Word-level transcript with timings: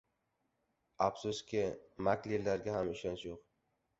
Afsuski 1.07 1.59
maklerlarga 2.07 2.73
ham 2.79 2.89
ishonch 2.97 3.27
yo'q. 3.29 3.45